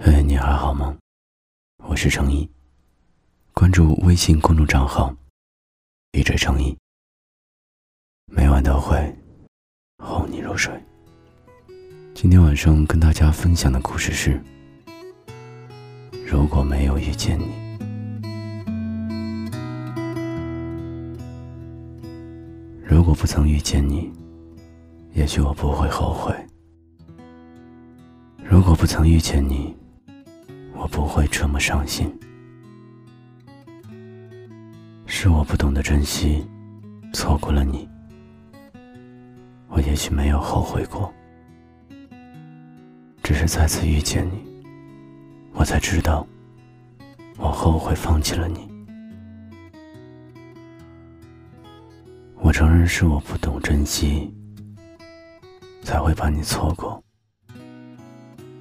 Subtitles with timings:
[0.00, 0.96] 嘿，你还好吗？
[1.78, 2.48] 我是程一，
[3.52, 5.12] 关注微信公众账号
[6.14, 6.78] “DJ 程一”，
[8.30, 8.96] 每晚都会
[10.00, 10.72] 哄你入睡。
[12.14, 14.40] 今天晚上跟大家分享的故事是：
[16.24, 17.46] 如果没有遇见你，
[22.84, 24.12] 如果不曾遇见你，
[25.12, 26.32] 也许我不会后悔；
[28.44, 29.76] 如果不曾遇见你，
[30.78, 32.08] 我不会这么伤心，
[35.06, 36.46] 是我不懂得珍惜，
[37.12, 37.88] 错过了你。
[39.68, 41.12] 我也许没有后悔过，
[43.24, 44.64] 只是再次遇见你，
[45.52, 46.24] 我才知道，
[47.36, 48.68] 我后悔放弃了你。
[52.36, 54.32] 我承认是我不懂珍惜，
[55.82, 57.02] 才会把你错过。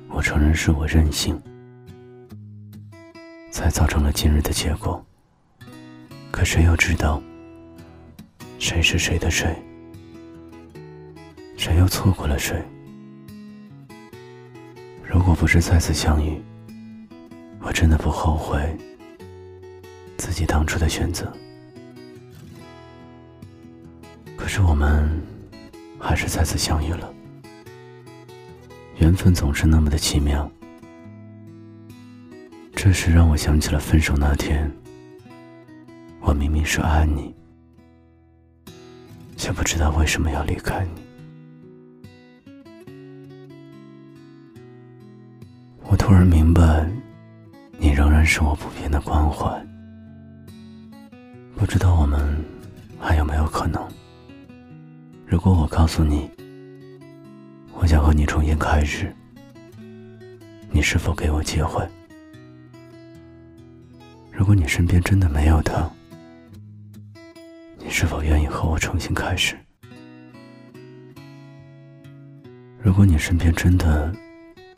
[0.10, 1.40] 我承认是我任性。
[3.58, 5.04] 才造成了今日的结果。
[6.30, 7.20] 可谁又知道，
[8.60, 9.52] 谁是谁的谁？
[11.58, 12.64] 谁又错过了谁？
[15.04, 16.40] 如果不是再次相遇，
[17.60, 18.77] 我真的不后悔
[20.20, 21.34] 自己当初的选择。
[24.36, 25.20] 可是我们
[25.99, 27.12] 还是再次相遇了，
[28.98, 30.48] 缘分总是那么的奇妙。
[32.88, 34.71] 这时让我想起了分手那天，
[36.21, 37.35] 我明明是爱你，
[39.35, 41.02] 却不知道为什么要离开你。
[45.84, 46.90] 我突然明白，
[47.77, 49.46] 你仍然是我不变的关怀。
[51.58, 52.41] 不知道我们
[53.02, 53.85] 还有没有可能？
[55.26, 56.32] 如果我告诉你，
[57.74, 59.13] 我想和你重新开始，
[60.71, 61.85] 你是否给我机会？
[64.47, 65.91] 如果你身边真的没有他，
[67.79, 69.58] 你是否愿意和我重新开始？
[72.81, 74.16] 如果你身边真的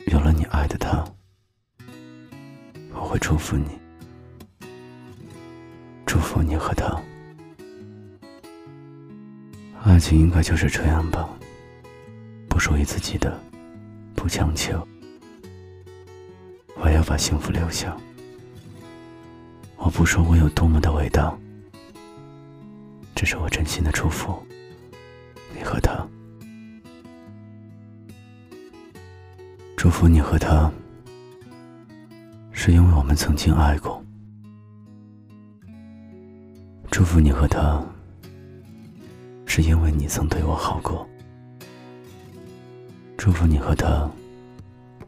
[0.08, 1.04] 有了你爱的他，
[2.92, 3.78] 我会祝福你，
[6.04, 7.00] 祝福你和他。
[9.84, 11.28] 爱情应该就是这样吧，
[12.48, 13.40] 不属于自己的，
[14.16, 14.84] 不强求，
[16.74, 17.96] 我要把幸福留下。
[19.90, 21.36] 我不说我有多么的伟大，
[23.12, 24.40] 这是我真心的祝福。
[25.52, 26.06] 你和他，
[29.76, 30.70] 祝福你和他，
[32.52, 34.00] 是因为我们曾经爱过；
[36.88, 37.84] 祝福你和他，
[39.44, 41.04] 是因为你曾对我好过；
[43.18, 44.08] 祝福你和他，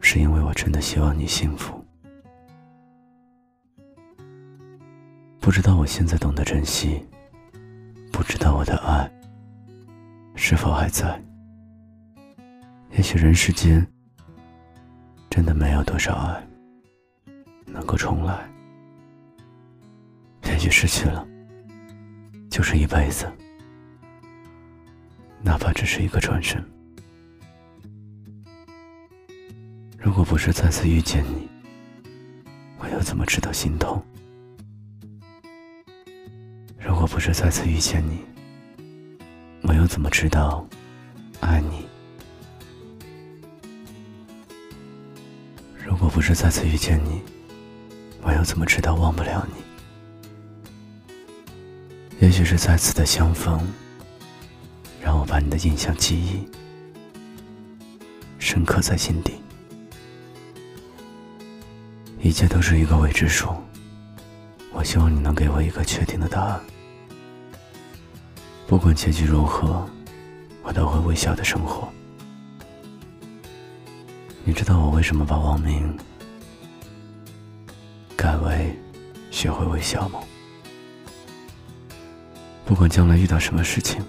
[0.01, 1.82] 是因为我真的希望你幸福。
[5.43, 7.05] 不知道我现在懂得珍惜，
[8.13, 9.11] 不知道我的爱
[10.35, 11.21] 是否还在。
[12.91, 13.85] 也许人世间
[15.29, 16.47] 真的没有多少爱
[17.65, 18.49] 能够重来，
[20.45, 21.27] 也许失去了
[22.49, 23.29] 就是一辈子，
[25.41, 26.63] 哪怕只是一个转身。
[29.99, 31.49] 如果不是再次遇见你，
[32.79, 34.01] 我又怎么知道心痛？
[37.03, 38.23] 如果不是再次遇见你，
[39.63, 40.65] 我又怎么知道
[41.41, 41.85] 爱你？
[45.85, 47.21] 如果不是再次遇见你，
[48.21, 49.61] 我又怎么知道忘不了你？
[52.25, 53.59] 也许是再次的相逢，
[55.01, 56.47] 让我把你的印象记忆
[58.39, 59.33] 深刻在心底。
[62.21, 63.53] 一切都是一个未知数，
[64.71, 66.61] 我希望你能给我一个确定的答案。
[68.73, 69.87] 不管结局如何，
[70.63, 71.87] 我都会微笑的生活。
[74.43, 75.95] 你知道我为什么把网名
[78.17, 78.75] 改为
[79.29, 80.19] “学会微笑”吗？
[82.65, 84.03] 不管将来遇到什么事情，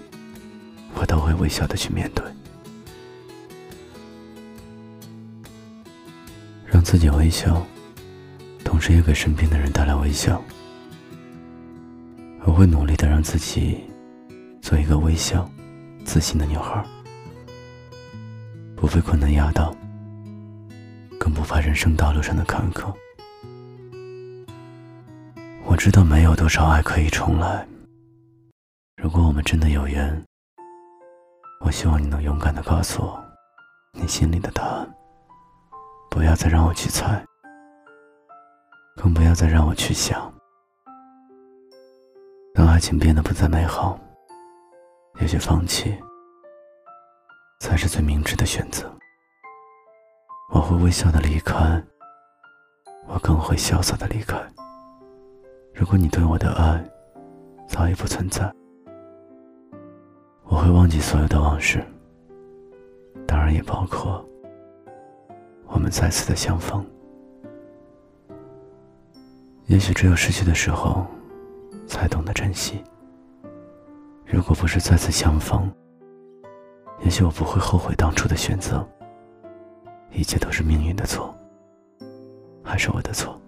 [0.95, 2.25] 我都会微笑的去面对，
[6.65, 7.63] 让自己微笑，
[8.63, 10.41] 同时也给身边的人带来微笑。
[12.45, 13.83] 我会努力的让自己。
[14.65, 15.47] 做一个微笑、
[16.03, 16.83] 自信的女孩，
[18.75, 19.71] 不被困难压倒，
[21.19, 22.91] 更不怕人生道路上的坎坷。
[25.65, 27.63] 我知道没有多少爱可以重来。
[28.97, 30.19] 如果我们真的有缘，
[31.63, 33.23] 我希望你能勇敢的告诉我
[33.91, 34.95] 你心里的答案，
[36.09, 37.23] 不要再让我去猜。
[38.95, 40.33] 更不要再让我去想。
[42.55, 43.99] 当爱情变得不再美好，
[45.25, 45.91] 也许放弃
[47.59, 48.87] 才是最明智的选择。
[50.53, 51.83] 我会微笑的离开，
[53.07, 54.37] 我更会潇洒的离开。
[55.73, 56.79] 如果你对我的爱
[57.67, 58.53] 早已不存在，
[60.43, 61.83] 我会忘记所有的往事，
[63.25, 64.23] 当然也包括
[65.65, 66.85] 我们再次的相逢。
[69.65, 71.03] 也许只有失去的时候，
[71.87, 72.83] 才懂得珍惜。
[74.35, 75.71] 如果不是再次相逢，
[76.99, 78.85] 也许我不会后悔当初的选择。
[80.11, 81.33] 一切都是命运的错，
[82.61, 83.39] 还是我的错？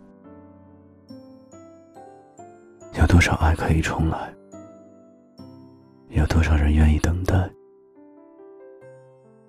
[2.97, 4.33] 有多少爱可以重来？
[6.07, 7.35] 有多少人愿意等待？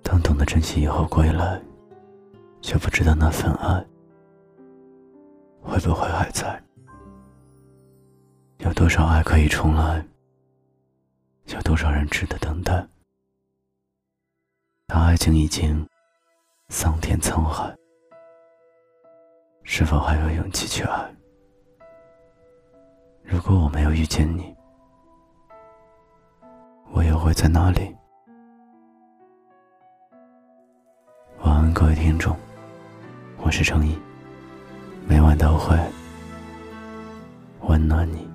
[0.03, 1.57] 当懂得珍惜以后归来，
[2.61, 3.81] 却不知道那份爱
[5.61, 6.61] 会不会还在？
[8.57, 10.05] 有多少爱可以重来？
[11.53, 12.85] 有多少人值得等待？
[14.87, 15.87] 当爱情已经……
[16.71, 17.75] 桑田沧海，
[19.63, 21.11] 是否还有勇气去爱？
[23.23, 24.55] 如果我没有遇见你，
[26.91, 27.91] 我又会在哪里？
[31.39, 32.37] 晚安，各位听众，
[33.37, 33.97] 我是程毅，
[35.07, 35.75] 每晚都会
[37.61, 38.28] 温暖你。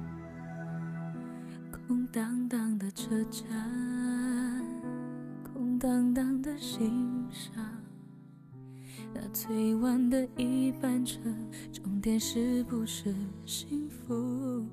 [2.14, 4.64] 空荡荡的车站，
[5.52, 7.52] 空荡荡的心上。
[9.12, 11.18] 那最晚的一班车，
[11.72, 13.12] 终点是不是
[13.44, 14.64] 幸福？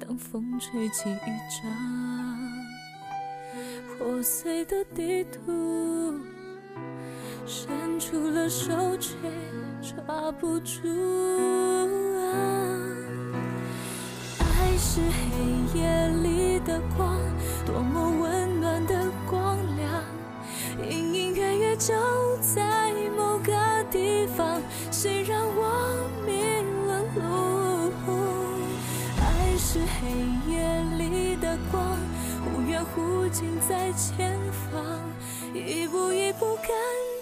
[0.00, 1.28] 当风吹起一
[1.62, 1.70] 张，
[3.98, 6.14] 破碎的地图，
[7.44, 9.14] 伸出了手却
[9.82, 10.80] 抓不住。
[14.74, 17.16] 爱是黑夜里的光，
[17.64, 20.02] 多么温暖的光亮，
[20.90, 21.94] 隐隐约约就。
[22.40, 23.52] 在某个
[23.88, 24.60] 地方，
[24.90, 26.42] 谁让我迷
[26.88, 28.10] 了路？
[29.20, 31.96] 爱是黑夜里的光，
[32.44, 34.36] 忽远忽近在前
[34.72, 34.82] 方，
[35.54, 36.66] 一步一步跟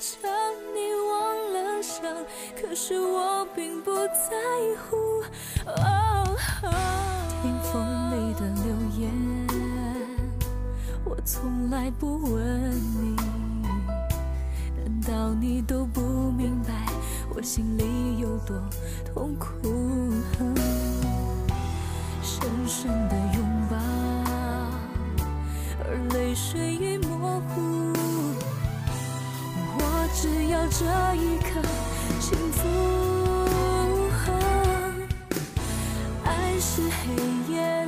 [0.01, 0.27] 着
[0.75, 2.03] 你忘了想，
[2.59, 4.41] 可是我并不在
[4.89, 5.23] 乎。
[11.25, 13.17] 从来不问你。
[14.77, 16.01] 难道你都不
[16.33, 16.87] 明白，
[17.35, 18.57] 我心里有多
[19.15, 19.49] 痛苦。
[22.23, 23.77] 深深的拥抱，
[25.85, 27.93] 而泪水已模糊。
[29.79, 29.81] 我
[30.13, 30.85] 只要这
[31.15, 31.63] 一刻
[32.21, 32.69] 幸福。
[36.25, 37.82] 爱是黑夜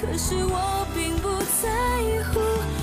[0.00, 1.28] 可是我并不
[1.60, 2.79] 在乎。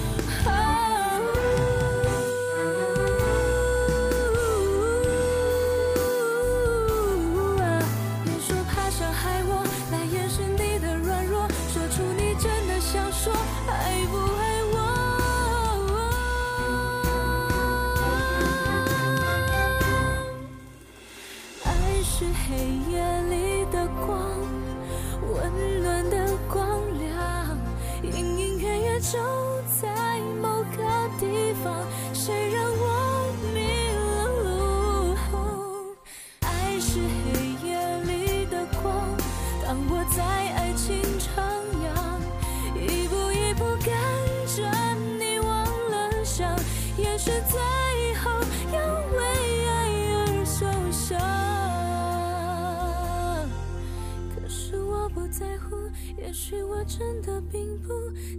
[56.50, 57.90] 许我真的并不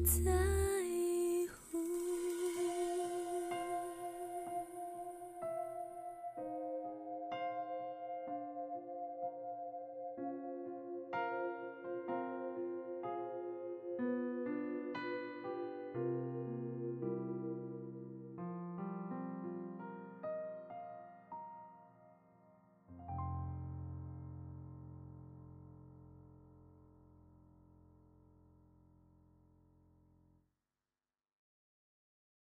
[0.02, 0.67] 在。